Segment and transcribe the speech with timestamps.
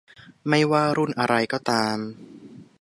[0.49, 1.97] ไม่ว่ารุ่นอะไรก็ตาม